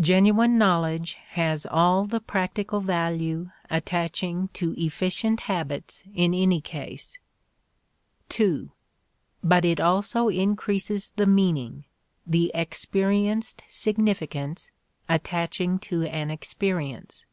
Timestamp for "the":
2.06-2.18, 11.16-11.26, 12.26-12.50